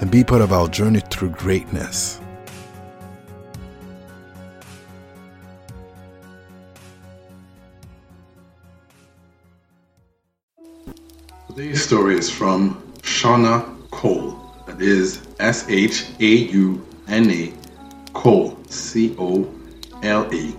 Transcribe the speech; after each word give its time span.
and 0.00 0.10
be 0.10 0.22
part 0.22 0.42
of 0.42 0.52
our 0.52 0.68
journey 0.68 1.00
through 1.00 1.30
greatness. 1.30 2.20
Today's 11.48 11.82
story 11.82 12.16
is 12.18 12.30
from 12.30 12.82
Shauna 13.00 13.64
Cole. 13.90 14.38
That 14.66 14.82
is 14.82 15.26
S 15.40 15.66
H 15.70 16.06
A 16.20 16.26
U 16.26 16.86
N 17.08 17.30
A 17.30 17.52
Cole, 18.12 18.58
C 18.68 19.16
O 19.18 19.50
L 20.02 20.34
E. 20.34 20.54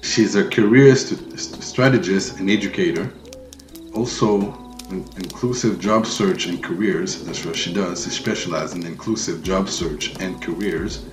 She's 0.00 0.34
a 0.34 0.48
career 0.48 0.96
st- 0.96 1.38
strategist 1.38 2.40
and 2.40 2.50
educator, 2.50 3.12
also 3.94 4.52
inclusive 4.92 5.80
job 5.80 6.06
search 6.06 6.46
and 6.46 6.62
careers. 6.62 7.24
That's 7.24 7.44
what 7.44 7.56
she 7.56 7.72
does. 7.72 8.04
She 8.04 8.10
specializes 8.10 8.74
in 8.74 8.86
inclusive 8.86 9.42
job 9.42 9.68
search 9.68 10.14
and 10.20 10.40
careers. 10.42 11.04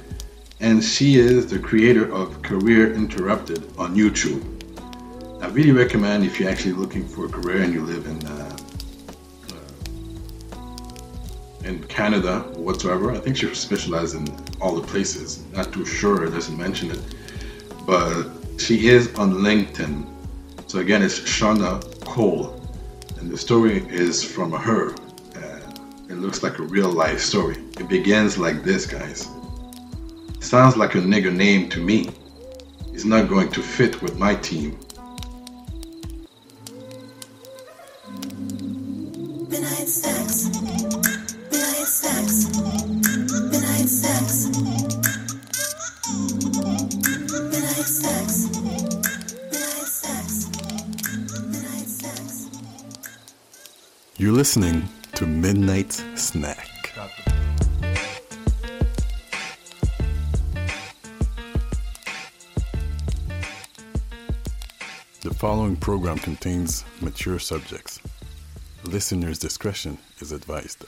And 0.59 0.83
she 0.83 1.15
is 1.15 1.47
the 1.47 1.59
creator 1.59 2.13
of 2.13 2.41
Career 2.41 2.93
Interrupted 2.93 3.63
on 3.77 3.95
YouTube. 3.95 4.43
I 5.41 5.47
really 5.47 5.71
recommend 5.71 6.25
if 6.25 6.39
you're 6.39 6.49
actually 6.49 6.73
looking 6.73 7.07
for 7.07 7.25
a 7.25 7.29
career 7.29 7.61
and 7.61 7.73
you 7.73 7.81
live 7.81 8.05
in 8.05 8.25
uh, 8.27 8.57
uh, 10.51 10.57
in 11.63 11.81
Canada 11.85 12.41
whatsoever. 12.55 13.11
I 13.13 13.19
think 13.19 13.37
she 13.37 13.53
specializes 13.55 14.15
in 14.15 14.27
all 14.59 14.75
the 14.75 14.85
places. 14.85 15.45
Not 15.53 15.71
too 15.71 15.85
sure, 15.85 16.25
it 16.25 16.31
doesn't 16.31 16.57
mention 16.57 16.91
it. 16.91 16.99
But 17.85 18.25
she 18.57 18.89
is 18.89 19.15
on 19.15 19.35
LinkedIn. 19.35 20.05
So 20.67 20.79
again, 20.79 21.01
it's 21.01 21.19
Shauna 21.21 21.79
Cole 22.01 22.58
and 23.19 23.29
the 23.29 23.37
story 23.37 23.85
is 23.89 24.23
from 24.23 24.51
her. 24.51 24.93
Uh, 25.35 25.59
it 26.09 26.15
looks 26.15 26.41
like 26.41 26.59
a 26.59 26.63
real 26.63 26.89
life 26.89 27.19
story. 27.19 27.57
It 27.79 27.89
begins 27.89 28.37
like 28.37 28.63
this, 28.63 28.85
guys. 28.85 29.27
Sounds 30.39 30.77
like 30.77 30.95
a 30.95 30.99
nigger 30.99 31.33
name 31.33 31.69
to 31.69 31.79
me. 31.79 32.09
It's 32.93 33.05
not 33.05 33.27
going 33.29 33.51
to 33.51 33.61
fit 33.61 34.01
with 34.01 34.17
my 34.17 34.35
team. 34.35 34.79
Midnight. 39.49 40.88
You're 54.29 54.37
listening 54.37 54.87
to 55.15 55.25
Midnight 55.25 55.91
Snack. 56.13 56.93
The 65.21 65.33
following 65.33 65.75
program 65.77 66.19
contains 66.19 66.85
mature 67.01 67.39
subjects. 67.39 67.99
Listener's 68.83 69.39
discretion 69.39 69.97
is 70.19 70.31
advised. 70.31 70.85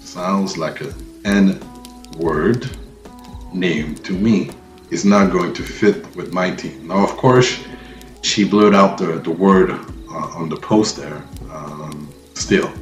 Sounds 0.00 0.56
like 0.56 0.80
an 1.26 1.60
word 2.16 2.70
name 3.52 3.96
to 3.96 4.14
me. 4.14 4.50
Is 4.88 5.04
not 5.04 5.30
going 5.30 5.52
to 5.52 5.62
fit 5.62 6.16
with 6.16 6.32
my 6.32 6.52
team. 6.52 6.88
Now, 6.88 7.04
of 7.04 7.18
course, 7.18 7.62
she 8.22 8.48
blurred 8.48 8.74
out 8.74 8.96
the, 8.96 9.18
the 9.18 9.30
word 9.30 9.78
uh, 10.16 10.38
on 10.40 10.48
the 10.48 10.56
post 10.56 10.96
there 10.96 11.22
um, 11.50 12.08
still, 12.32 12.72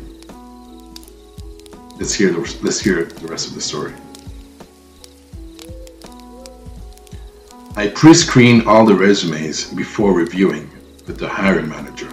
let's 1.99 2.15
hear 2.15 2.31
the, 2.31 2.39
let's 2.63 2.81
hear 2.81 3.05
the 3.05 3.27
rest 3.27 3.49
of 3.49 3.55
the 3.55 3.61
story. 3.61 3.93
I 7.77 7.89
pre-screen 7.89 8.69
all 8.69 8.87
the 8.87 8.95
resumes 8.95 9.75
before 9.75 10.13
reviewing 10.13 10.71
with 11.07 11.19
the 11.19 11.29
hiring 11.29 11.69
manager. 11.69 12.09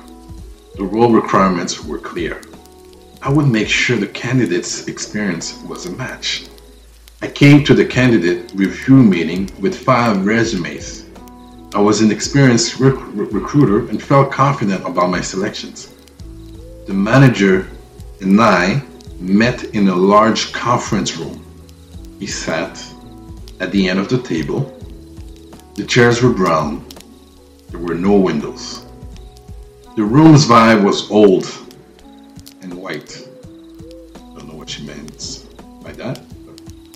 The 0.76 0.84
role 0.84 1.12
requirements 1.12 1.84
were 1.84 2.00
clear. 2.00 2.42
I 3.22 3.32
would 3.32 3.48
make 3.48 3.70
sure 3.70 3.98
the 3.98 4.08
candidate's 4.08 4.88
experience 4.88 5.62
was 5.68 5.86
a 5.86 5.92
match. 5.92 6.46
I 7.22 7.28
came 7.28 7.64
to 7.66 7.76
the 7.76 7.86
candidate 7.86 8.52
review 8.56 9.04
meeting 9.04 9.52
with 9.60 9.78
five 9.78 10.26
resumes. 10.26 11.01
I 11.74 11.80
was 11.80 12.02
an 12.02 12.12
experienced 12.12 12.80
rec- 12.80 13.00
recruiter 13.14 13.88
and 13.90 14.02
felt 14.02 14.32
confident 14.32 14.86
about 14.86 15.10
my 15.10 15.22
selections. 15.22 15.94
The 16.86 16.94
manager 16.94 17.70
and 18.20 18.40
I 18.42 18.84
met 19.20 19.64
in 19.76 19.88
a 19.88 19.96
large 19.96 20.52
conference 20.52 21.16
room. 21.16 21.46
He 22.20 22.28
sat 22.28 22.84
at 23.62 23.72
the 23.72 23.88
end 23.88 24.00
of 24.00 24.10
the 24.10 24.22
table. 24.22 24.78
The 25.76 25.86
chairs 25.86 26.22
were 26.22 26.34
brown. 26.34 26.86
There 27.70 27.80
were 27.80 27.96
no 27.96 28.18
windows. 28.18 28.86
The 29.96 30.04
room's 30.04 30.46
vibe 30.46 30.84
was 30.84 31.10
old 31.10 31.46
and 32.62 32.74
white. 32.74 33.28
I 34.16 34.20
Don't 34.20 34.48
know 34.50 34.56
what 34.56 34.70
she 34.70 34.84
meant 34.84 35.48
by 35.82 35.94
that. 35.94 36.22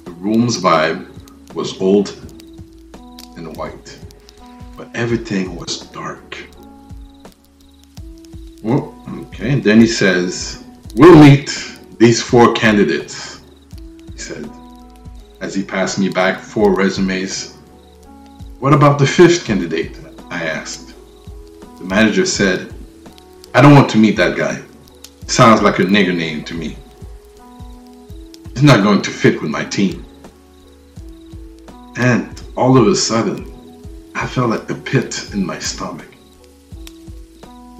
The 0.04 0.12
room's 0.12 0.58
vibe 0.58 1.08
was 1.54 1.80
old 1.80 2.10
and 3.38 3.56
white, 3.56 3.98
everything 4.96 5.56
was 5.56 5.82
dark. 5.92 6.38
Well, 8.64 8.96
Okay, 9.36 9.52
and 9.52 9.64
then 9.64 9.82
he 9.82 9.88
says, 9.88 10.64
We'll 10.96 11.22
meet 11.22 11.78
these 12.00 12.22
four 12.22 12.54
candidates, 12.54 13.42
he 14.14 14.18
said, 14.18 14.50
as 15.42 15.54
he 15.54 15.62
passed 15.62 16.00
me 16.00 16.08
back 16.08 16.40
four 16.40 16.74
resumes. 16.74 17.56
What 18.60 18.74
about 18.74 18.98
the 18.98 19.06
fifth 19.06 19.46
candidate? 19.46 20.00
I 20.30 20.46
asked. 20.46 20.94
The 21.80 21.84
manager 21.84 22.26
said, 22.26 22.74
I 23.54 23.62
don't 23.62 23.76
want 23.76 23.90
to 23.90 23.98
meet 23.98 24.16
that 24.16 24.38
guy. 24.38 24.62
Sounds 25.28 25.62
like 25.62 25.80
a 25.80 25.84
nigger 25.84 26.16
name 26.16 26.44
to 26.46 26.54
me. 26.54 26.78
He's 28.54 28.64
not 28.64 28.84
going 28.84 29.02
to 29.02 29.12
fit 29.12 29.42
with 29.42 29.52
my 29.52 29.66
team. 29.66 30.06
And 31.98 32.42
all 32.56 32.78
of 32.78 32.88
a 32.88 32.96
sudden, 32.96 33.52
I 34.18 34.26
felt 34.28 34.50
like 34.50 34.70
a 34.70 34.76
pit 34.76 35.34
in 35.34 35.46
my 35.46 35.60
stomach. 35.60 36.08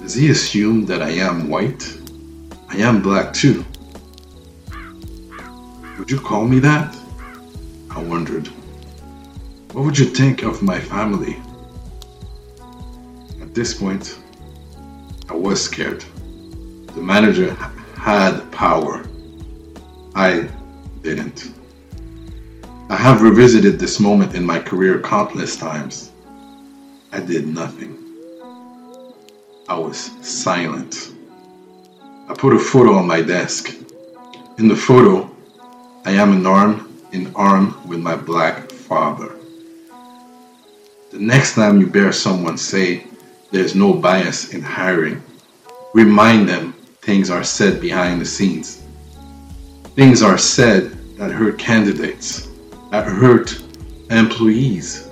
Does 0.00 0.12
he 0.12 0.30
assume 0.30 0.84
that 0.84 1.00
I 1.00 1.08
am 1.08 1.48
white? 1.48 1.82
I 2.68 2.76
am 2.76 3.00
black 3.00 3.32
too. 3.32 3.64
Would 5.98 6.10
you 6.10 6.20
call 6.20 6.44
me 6.46 6.58
that? 6.58 6.94
I 7.90 8.02
wondered. 8.02 8.48
What 9.72 9.86
would 9.86 9.98
you 9.98 10.04
think 10.04 10.42
of 10.42 10.62
my 10.62 10.78
family? 10.78 11.40
At 13.40 13.54
this 13.54 13.72
point, 13.72 14.18
I 15.30 15.34
was 15.34 15.64
scared. 15.64 16.04
The 16.94 17.00
manager 17.00 17.54
had 17.96 18.52
power. 18.52 19.08
I 20.14 20.50
didn't. 21.02 21.54
I 22.90 22.96
have 22.96 23.22
revisited 23.22 23.78
this 23.78 23.98
moment 23.98 24.34
in 24.34 24.44
my 24.44 24.60
career 24.60 25.00
countless 25.00 25.56
times. 25.56 26.12
I 27.12 27.20
did 27.20 27.46
nothing. 27.46 28.02
I 29.68 29.78
was 29.78 29.96
silent. 30.26 31.12
I 32.28 32.34
put 32.34 32.54
a 32.54 32.58
photo 32.58 32.94
on 32.94 33.06
my 33.06 33.22
desk. 33.22 33.74
In 34.58 34.68
the 34.68 34.76
photo, 34.76 35.30
I 36.04 36.12
am 36.12 36.32
an 36.32 36.46
arm 36.46 36.92
in 37.12 37.34
arm 37.34 37.76
with 37.88 38.00
my 38.00 38.16
black 38.16 38.70
father. 38.70 39.36
The 41.10 41.18
next 41.18 41.54
time 41.54 41.80
you 41.80 41.86
bear 41.86 42.12
someone 42.12 42.58
say 42.58 43.06
there's 43.50 43.74
no 43.74 43.92
bias 43.92 44.52
in 44.52 44.60
hiring, 44.60 45.22
remind 45.94 46.48
them 46.48 46.72
things 47.00 47.30
are 47.30 47.44
said 47.44 47.80
behind 47.80 48.20
the 48.20 48.24
scenes. 48.24 48.82
Things 49.94 50.22
are 50.22 50.38
said 50.38 50.90
that 51.16 51.30
hurt 51.30 51.58
candidates, 51.58 52.48
that 52.90 53.06
hurt 53.06 53.62
employees. 54.10 55.05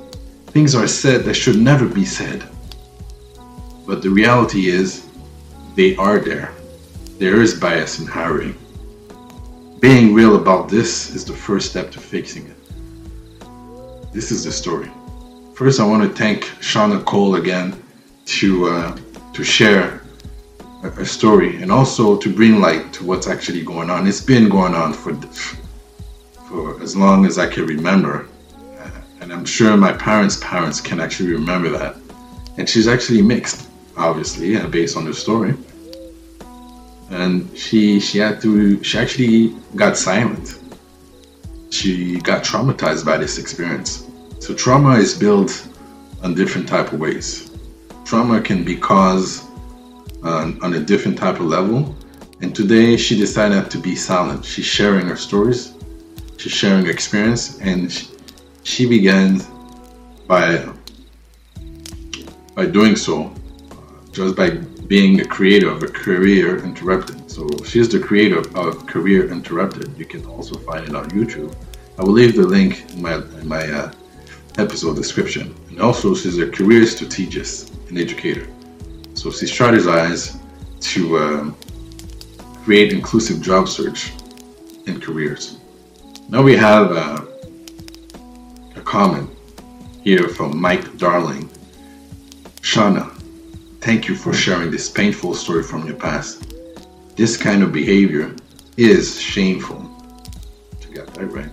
Things 0.55 0.77
are 0.77 0.87
said 0.87 1.25
that 1.25 1.35
should 1.35 1.61
never 1.61 1.85
be 1.85 2.05
said. 2.05 2.45
But 3.89 4.03
the 4.03 4.11
reality 4.11 4.69
is, 4.69 5.05
they 5.75 5.97
are 5.97 6.21
there. 6.21 6.55
There 7.19 7.43
is 7.43 7.59
bias 7.59 7.99
in 7.99 8.07
hiring. 8.07 8.55
being 9.81 10.15
real 10.15 10.37
about 10.37 10.69
this 10.69 11.11
is 11.13 11.25
the 11.25 11.33
first 11.33 11.71
step 11.71 11.91
to 11.91 11.99
fixing 11.99 12.47
it. 12.47 12.59
This 14.13 14.31
is 14.31 14.45
the 14.45 14.53
story. 14.53 14.91
First, 15.55 15.81
I 15.81 15.85
want 15.85 16.05
to 16.05 16.09
thank 16.17 16.45
Shauna 16.69 17.05
Cole 17.05 17.35
again 17.35 17.75
to 18.37 18.69
uh, 18.69 18.97
to 19.33 19.43
share 19.43 20.03
a, 20.85 20.89
a, 20.89 21.05
story 21.05 21.61
and 21.63 21.73
also 21.73 22.17
to 22.17 22.33
bring 22.33 22.61
light 22.61 22.93
to 22.93 23.05
what's 23.05 23.27
actually 23.27 23.63
going 23.63 23.91
on. 23.91 24.07
It's 24.07 24.21
been 24.21 24.49
going 24.49 24.75
on 24.75 24.93
for 24.93 25.13
for 26.49 26.81
as 26.81 26.97
long 26.97 27.27
as 27.27 27.39
I 27.39 27.49
can 27.49 27.67
remember, 27.67 28.29
and 29.25 29.33
I'm 29.33 29.47
sure 29.47 29.75
my 29.75 29.93
parents' 29.93 30.37
parents 30.43 30.83
can 30.83 31.01
actually 31.01 31.33
remember 31.33 31.71
that. 31.71 31.97
And 32.59 32.69
she's 32.69 32.87
actually 32.87 33.23
mixed, 33.23 33.71
obviously, 33.97 34.57
uh, 34.59 34.69
based 34.69 34.99
on 34.99 35.07
the 35.07 35.15
story. 35.15 35.55
And 37.09 37.49
she 37.57 38.01
she 38.01 38.19
had 38.19 38.43
to 38.43 38.83
she 38.85 38.99
actually 38.99 39.57
got 39.77 39.97
silent. 39.97 40.61
She 41.71 42.21
got 42.21 42.45
traumatized 42.45 43.07
by 43.07 43.17
this 43.17 43.39
experience. 43.39 44.07
So 44.41 44.55
trauma 44.55 44.97
is 44.97 45.15
built 45.19 45.69
on 46.23 46.35
different 46.35 46.69
type 46.69 46.93
of 46.93 47.01
ways. 47.01 47.51
Trauma 48.05 48.43
can 48.43 48.63
be 48.63 48.77
caused 48.77 49.45
on, 50.23 50.61
on 50.63 50.75
a 50.75 50.81
different 50.81 51.17
type 51.17 51.41
of 51.41 51.47
level. 51.47 51.97
And 52.43 52.55
today 52.55 52.99
she 52.99 53.17
decided 53.17 53.71
to 53.71 53.79
be 53.79 53.97
silent. 53.97 54.45
She's 54.45 54.67
sharing 54.67 55.07
her 55.07 55.17
stories, 55.17 55.73
she's 56.37 56.53
sharing 56.53 56.85
her 56.85 56.91
experience, 56.91 57.59
and 57.61 57.91
she, 57.91 58.07
she 58.65 58.87
begins 58.87 59.47
by 60.27 60.67
by 62.55 62.67
doing 62.67 62.97
so, 62.97 63.33
just 64.13 64.37
by 64.37 64.51
being 64.87 65.21
a 65.21 65.25
creator 65.25 65.71
of 65.71 65.83
a 65.83 65.89
career 65.89 66.63
interrupted. 66.65 67.31
So 67.31 67.49
she's 67.65 67.89
the 67.89 67.99
creator 67.99 68.39
of 68.57 68.87
Career 68.87 69.29
Interrupted. 69.31 69.99
You 69.99 70.05
can 70.05 70.25
also 70.27 70.57
find 70.59 70.87
it 70.89 70.95
on 70.95 71.11
YouTube. 71.11 71.53
I 71.99 72.03
will 72.03 72.13
leave 72.13 72.37
the 72.37 72.47
link 72.47 72.89
in 72.93 73.03
my 73.03 73.15
in 73.15 73.49
my 73.49 73.65
uh, 73.71 73.93
episode 74.59 74.97
description. 74.97 75.55
And 75.69 75.81
also, 75.81 76.15
she's 76.15 76.39
a 76.39 76.49
career 76.49 76.87
strategist 76.87 77.75
and 77.89 77.99
educator. 77.99 78.47
So 79.15 79.31
she 79.31 79.47
strategizes 79.47 80.39
to 80.93 81.19
um, 81.19 81.57
create 82.65 82.93
inclusive 82.93 83.43
job 83.43 83.69
search 83.69 84.13
and 84.87 85.03
careers. 85.03 85.59
Now 86.29 86.43
we 86.43 86.57
have 86.57 86.93
uh, 86.93 87.25
a 88.95 88.97
comment 88.97 89.31
here 90.05 90.29
from 90.29 90.61
Mike 90.61 90.99
Darling. 90.99 91.49
Shauna, 92.61 93.11
thank 93.81 94.07
you 94.07 94.15
for 94.15 94.33
sharing 94.33 94.71
this 94.71 94.89
painful 94.89 95.35
story 95.35 95.65
from 95.65 95.85
your 95.85 95.97
past. 95.97 96.55
This 97.17 97.37
kind 97.37 97.65
of 97.65 97.73
behavior 97.73 98.35
is 98.77 99.21
shameful. 99.21 99.81
To 100.81 100.89
get 100.89 101.13
that 101.15 101.27
right. 101.33 101.51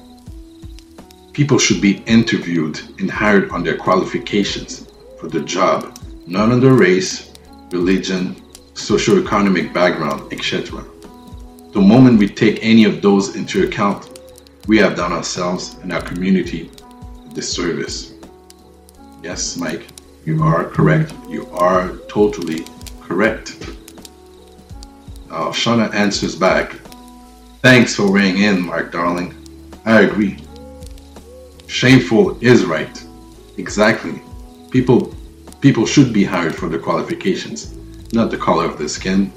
People 1.34 1.58
should 1.58 1.82
be 1.82 2.04
interviewed 2.06 2.80
and 3.00 3.10
hired 3.10 3.50
on 3.50 3.64
their 3.64 3.78
qualifications 3.78 4.88
for 5.20 5.28
the 5.28 5.42
job, 5.42 5.98
not 6.28 6.52
on 6.52 6.60
their 6.60 6.74
race, 6.74 7.34
religion, 7.72 8.36
socioeconomic 8.76 9.74
background, 9.74 10.32
etc. 10.32 10.84
The 11.74 11.82
moment 11.82 12.20
we 12.20 12.28
take 12.28 12.60
any 12.62 12.84
of 12.84 13.02
those 13.02 13.36
into 13.36 13.64
account, 13.64 14.20
we 14.68 14.78
have 14.78 14.96
done 14.96 15.12
ourselves 15.12 15.78
and 15.82 15.92
our 15.92 16.02
community 16.02 16.70
a 17.31 17.36
disservice. 17.36 18.13
Yes, 19.24 19.57
Mike, 19.57 19.88
you 20.25 20.44
are 20.44 20.66
correct. 20.66 21.13
You 21.30 21.48
are 21.51 21.98
totally 22.07 22.66
correct. 23.01 23.57
Uh, 25.30 25.50
Shauna 25.51 25.94
answers 25.94 26.36
back. 26.36 26.74
Thanks 27.62 27.95
for 27.95 28.12
weighing 28.12 28.39
in, 28.39 28.62
Mark 28.66 28.92
darling. 28.92 29.36
I 29.86 30.01
agree. 30.01 30.38
Shameful 31.68 32.38
is 32.44 32.66
right. 32.66 33.04
Exactly. 33.57 34.22
People 34.72 35.16
people 35.62 35.86
should 35.86 36.12
be 36.12 36.24
hired 36.24 36.56
for 36.56 36.68
their 36.68 36.80
qualifications, 36.80 37.75
not 38.13 38.31
the 38.31 38.38
color 38.38 38.66
of 38.66 38.78
their 38.78 38.88
skin. 38.88 39.31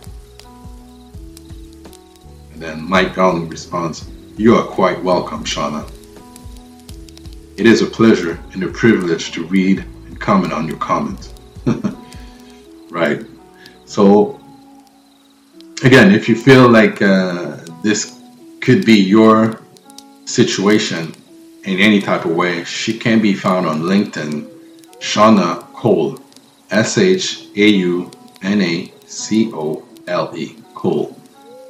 And 2.52 2.62
then 2.62 2.88
Mike 2.88 3.14
Garland 3.14 3.50
responds, 3.50 4.08
You 4.36 4.56
are 4.56 4.66
quite 4.66 5.02
welcome, 5.02 5.44
Shauna. 5.44 5.88
It 7.56 7.66
is 7.66 7.82
a 7.82 7.86
pleasure 7.86 8.38
and 8.52 8.64
a 8.64 8.68
privilege 8.68 9.30
to 9.32 9.44
read 9.46 9.80
and 10.06 10.20
comment 10.20 10.52
on 10.52 10.66
your 10.66 10.76
comments. 10.78 11.32
right. 12.90 13.24
So, 13.84 14.40
again, 15.84 16.12
if 16.12 16.28
you 16.28 16.34
feel 16.34 16.68
like 16.68 17.00
uh, 17.00 17.58
this 17.82 18.20
could 18.60 18.84
be 18.84 18.94
your 18.94 19.60
situation, 20.24 21.14
in 21.64 21.78
any 21.78 22.00
type 22.00 22.24
of 22.24 22.34
way, 22.34 22.64
she 22.64 22.98
can 22.98 23.20
be 23.20 23.34
found 23.34 23.66
on 23.66 23.82
LinkedIn. 23.82 24.50
Shauna 24.98 25.60
Cole, 25.74 26.18
S 26.70 26.98
H 26.98 27.46
A 27.56 27.68
U 27.68 28.10
N 28.42 28.60
A 28.62 28.92
C 29.06 29.50
O 29.52 29.86
L 30.06 30.32
E, 30.36 30.56
Cole. 30.74 31.16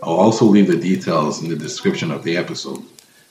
I'll 0.02 0.14
also 0.14 0.44
leave 0.44 0.66
the 0.66 0.76
details 0.76 1.42
in 1.42 1.48
the 1.48 1.56
description 1.56 2.10
of 2.10 2.22
the 2.22 2.36
episode. 2.36 2.82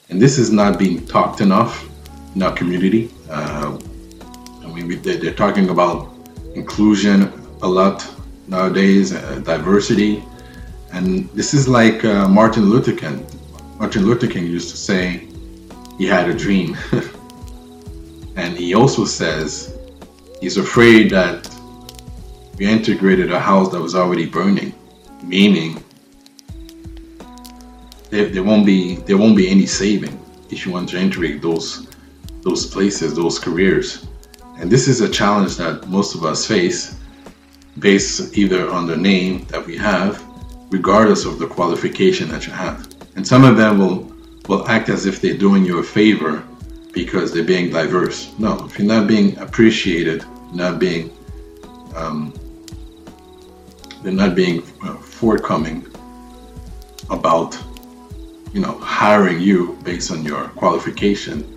And 0.10 0.22
this 0.22 0.38
is 0.38 0.52
not 0.52 0.80
being 0.80 1.06
talked 1.06 1.42
enough 1.42 1.88
in 2.36 2.44
our 2.44 2.54
community. 2.54 3.12
Uh, 3.30 3.78
I 4.64 4.68
mean, 4.68 5.02
they're 5.02 5.34
talking 5.34 5.70
about 5.70 6.14
inclusion 6.56 7.32
a 7.62 7.68
lot 7.68 8.08
nowadays, 8.48 9.14
uh, 9.14 9.40
diversity. 9.44 10.24
And 10.92 11.30
this 11.30 11.54
is 11.54 11.68
like 11.68 12.04
uh, 12.06 12.28
Martin 12.28 12.70
Luther 12.70 12.94
King. 12.94 13.26
Martin 13.80 14.06
Luther 14.06 14.28
King 14.28 14.46
used 14.46 14.70
to 14.72 14.78
say, 14.78 15.28
he 15.98 16.06
had 16.06 16.30
a 16.30 16.34
dream. 16.34 16.78
and 18.36 18.58
he 18.58 18.74
also 18.74 19.06
says 19.06 19.78
he's 20.42 20.58
afraid 20.58 21.10
that 21.12 21.50
we 22.58 22.68
integrated 22.68 23.32
a 23.32 23.40
house 23.40 23.72
that 23.72 23.82
was 23.82 23.96
already 23.96 24.26
burning, 24.26 24.74
meaning 25.24 25.84
there, 28.10 28.30
there 28.30 28.44
won't 28.44 28.66
be 28.66 28.96
there 29.08 29.18
won't 29.18 29.36
be 29.36 29.50
any 29.50 29.66
saving 29.66 30.20
if 30.52 30.66
you 30.66 30.72
want 30.72 30.88
to 30.90 31.00
integrate 31.00 31.42
those 31.42 31.93
those 32.44 32.66
places, 32.66 33.16
those 33.16 33.40
careers. 33.40 34.06
And 34.58 34.70
this 34.70 34.88
is 34.88 35.02
a 35.02 35.10
challenge 35.10 35.58
that 35.58 35.88
most 35.88 36.16
of 36.16 36.24
us 36.24 36.46
face 36.46 36.96
based 37.80 38.38
either 38.38 38.70
on 38.70 38.86
the 38.86 38.96
name 38.96 39.46
that 39.46 39.66
we 39.66 39.76
have, 39.78 40.24
regardless 40.70 41.26
of 41.26 41.40
the 41.40 41.48
qualification 41.48 42.30
that 42.30 42.46
you 42.46 42.54
have. 42.54 42.88
And 43.16 43.28
some 43.28 43.44
of 43.44 43.58
them 43.58 43.80
will 43.80 44.14
will 44.48 44.68
act 44.68 44.90
as 44.90 45.06
if 45.06 45.22
they're 45.22 45.38
doing 45.38 45.64
you 45.64 45.80
a 45.80 45.84
favor 45.84 46.44
because 46.92 47.34
they're 47.34 47.46
being 47.46 47.72
diverse. 47.72 48.32
No, 48.38 48.66
if 48.66 48.78
you're 48.78 48.88
not 48.88 49.08
being 49.08 49.38
appreciated, 49.38 50.26
not 50.54 50.80
being, 50.80 51.12
um, 51.96 52.34
they're 54.02 54.12
not 54.12 54.36
being 54.36 54.62
uh, 54.84 54.96
forthcoming 54.96 55.88
about, 57.10 57.58
you 58.52 58.60
know, 58.60 58.78
hiring 58.80 59.40
you 59.40 59.78
based 59.84 60.12
on 60.12 60.24
your 60.24 60.50
qualification, 60.50 61.53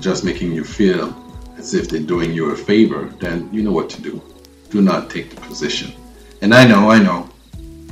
just 0.00 0.24
making 0.24 0.52
you 0.52 0.64
feel 0.64 1.14
as 1.58 1.74
if 1.74 1.88
they're 1.88 2.00
doing 2.00 2.32
you 2.32 2.50
a 2.50 2.56
favor, 2.56 3.06
then 3.20 3.48
you 3.52 3.62
know 3.62 3.72
what 3.72 3.88
to 3.90 4.02
do. 4.02 4.22
Do 4.70 4.82
not 4.82 5.10
take 5.10 5.30
the 5.30 5.40
position. 5.42 5.92
And 6.42 6.54
I 6.54 6.66
know, 6.66 6.90
I 6.90 6.98
know, 6.98 7.28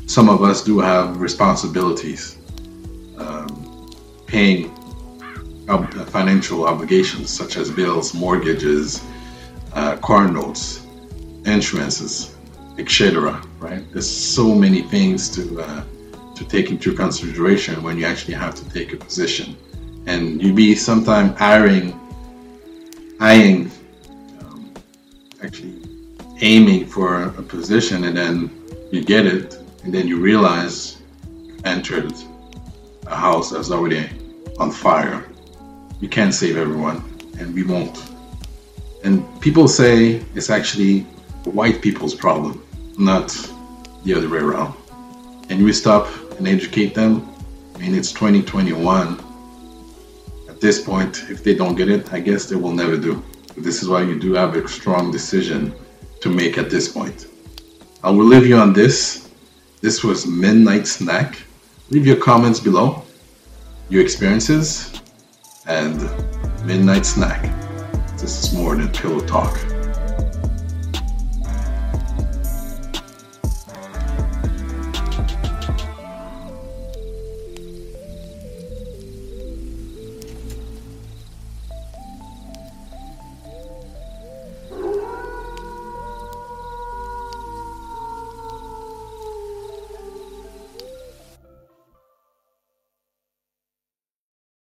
some 0.07 0.29
of 0.29 0.43
us 0.43 0.63
do 0.63 0.81
have 0.81 1.21
responsibilities 1.21 2.39
paying 4.35 4.69
financial 6.09 6.67
obligations 6.67 7.31
such 7.31 7.57
as 7.57 7.71
bills, 7.71 8.13
mortgages, 8.15 9.01
uh, 9.75 9.97
car 9.99 10.29
notes, 10.29 10.85
insurances, 11.45 12.35
etc. 12.77 13.41
Right? 13.61 13.83
There's 13.93 14.11
so 14.11 14.53
many 14.53 14.83
things 14.83 15.29
to 15.37 15.61
uh, 15.61 15.85
to 16.35 16.45
take 16.47 16.71
into 16.71 16.93
consideration 16.93 17.81
when 17.85 17.97
you 17.97 18.07
actually 18.07 18.35
have 18.35 18.57
to 18.57 18.69
take 18.71 18.93
a 18.93 18.97
position, 18.97 19.57
and 20.07 20.43
you 20.43 20.53
be 20.53 20.75
sometimes 20.75 21.37
eyeing, 21.41 21.99
eyeing, 23.21 23.71
um, 24.41 24.73
actually 25.43 25.83
aiming 26.41 26.87
for 26.87 27.25
a 27.25 27.43
position, 27.43 28.05
and 28.05 28.17
then 28.17 28.51
you 28.91 29.05
get 29.05 29.27
it, 29.27 29.59
and 29.83 29.93
then 29.93 30.07
you 30.07 30.19
realize 30.21 31.03
you 31.43 31.57
entered 31.65 32.13
a 33.07 33.17
house 33.17 33.51
that's 33.51 33.71
already 33.71 34.09
on 34.59 34.71
fire. 34.71 35.25
You 36.01 36.09
can't 36.09 36.35
save 36.35 36.57
everyone, 36.57 37.03
and 37.39 37.55
we 37.55 37.63
won't. 37.63 38.03
And 39.05 39.25
people 39.41 39.69
say 39.69 40.25
it's 40.35 40.51
actually 40.51 41.01
white 41.45 41.83
people's 41.83 42.15
problem, 42.15 42.63
not 42.99 43.29
the 44.05 44.15
other 44.15 44.29
way 44.29 44.39
around. 44.39 44.75
And 45.51 45.65
we 45.65 45.73
stop 45.73 46.09
and 46.39 46.49
educate 46.49 46.95
them. 46.95 47.29
I 47.75 47.79
mean, 47.79 47.95
it's 47.95 48.13
2021. 48.13 49.24
This 50.65 50.81
point, 50.83 51.25
if 51.29 51.45
they 51.45 51.55
don't 51.55 51.75
get 51.75 51.91
it, 51.91 52.11
I 52.15 52.21
guess 52.21 52.47
they 52.47 52.57
will 52.57 52.73
never 52.73 52.97
do. 52.97 53.23
This 53.55 53.83
is 53.83 53.89
why 53.91 54.01
you 54.01 54.19
do 54.19 54.33
have 54.33 54.57
a 54.57 54.67
strong 54.67 55.13
decision 55.13 55.75
to 56.23 56.31
make 56.31 56.57
at 56.57 56.71
this 56.71 56.89
point. 56.89 57.27
I 58.03 58.11
will 58.11 58.25
leave 58.25 58.47
you 58.47 58.57
on 58.57 58.73
this. 58.73 59.29
This 59.83 60.03
was 60.03 60.27
Midnight 60.27 60.87
Snack. 60.87 61.43
Leave 61.91 62.07
your 62.07 62.17
comments 62.17 62.61
below 62.61 63.05
your 63.91 64.03
experiences, 64.03 65.03
and 65.67 65.97
midnight 66.65 67.05
snack. 67.05 67.43
This 68.19 68.43
is 68.43 68.55
more 68.55 68.75
than 68.77 68.89
pillow 68.89 69.21
talk. 69.21 69.74